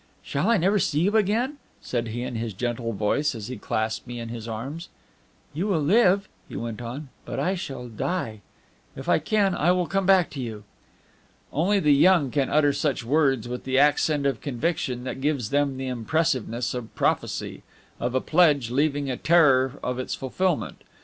"Shall 0.23 0.49
I 0.49 0.55
ever 0.57 0.79
seen 0.79 1.05
you 1.05 1.15
again?" 1.15 1.57
said 1.79 2.07
he 2.07 2.23
in 2.23 2.33
his 2.33 2.55
gentle 2.55 2.91
voice, 2.91 3.35
as 3.35 3.49
he 3.49 3.55
clasped 3.57 4.07
me 4.07 4.19
in 4.19 4.29
his 4.29 4.47
arms. 4.47 4.89
"You 5.53 5.67
will 5.67 5.79
live," 5.79 6.27
he 6.49 6.55
went 6.55 6.81
on, 6.81 7.09
"but 7.23 7.39
I 7.39 7.53
shall 7.53 7.87
die. 7.87 8.41
If 8.95 9.07
I 9.07 9.19
can, 9.19 9.53
I 9.53 9.71
will 9.73 9.85
come 9.85 10.07
back 10.07 10.31
to 10.31 10.41
you." 10.41 10.63
Only 11.53 11.79
the 11.79 11.93
young 11.93 12.31
can 12.31 12.49
utter 12.49 12.73
such 12.73 13.05
words 13.05 13.47
with 13.47 13.63
the 13.63 13.77
accent 13.77 14.25
of 14.25 14.41
conviction 14.41 15.03
that 15.03 15.21
gives 15.21 15.51
them 15.51 15.77
the 15.77 15.85
impressiveness 15.87 16.73
of 16.73 16.95
prophecy, 16.95 17.61
of 17.99 18.15
a 18.15 18.21
pledge, 18.21 18.71
leaving 18.71 19.07
a 19.07 19.17
terror 19.17 19.73
of 19.83 19.99
its 19.99 20.15
fulfilment. 20.15 20.81